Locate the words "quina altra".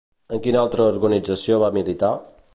0.47-0.87